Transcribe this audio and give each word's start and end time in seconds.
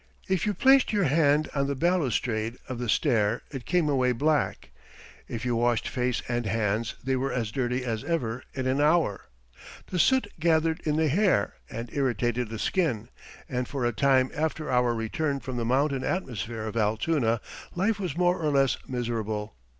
If 0.27 0.47
you 0.47 0.55
placed 0.55 0.91
your 0.91 1.03
hand 1.03 1.47
on 1.53 1.67
the 1.67 1.75
balustrade 1.75 2.57
of 2.67 2.79
the 2.79 2.89
stair 2.89 3.43
it 3.51 3.67
came 3.67 3.87
away 3.87 4.13
black; 4.13 4.71
if 5.27 5.45
you 5.45 5.55
washed 5.55 5.87
face 5.87 6.23
and 6.27 6.47
hands 6.47 6.95
they 7.03 7.15
were 7.15 7.31
as 7.31 7.51
dirty 7.51 7.85
as 7.85 8.03
ever 8.03 8.41
in 8.55 8.65
an 8.65 8.81
hour. 8.81 9.25
The 9.91 9.99
soot 9.99 10.29
gathered 10.39 10.79
in 10.85 10.95
the 10.95 11.07
hair 11.07 11.53
and 11.69 11.87
irritated 11.93 12.49
the 12.49 12.57
skin, 12.57 13.09
and 13.47 13.67
for 13.67 13.85
a 13.85 13.93
time 13.93 14.31
after 14.33 14.71
our 14.71 14.95
return 14.95 15.39
from 15.39 15.57
the 15.57 15.65
mountain 15.65 16.03
atmosphere 16.03 16.63
of 16.65 16.75
Altoona, 16.75 17.39
life 17.75 17.99
was 17.99 18.17
more 18.17 18.41
or 18.41 18.49
less 18.49 18.77
miserable. 18.87 19.55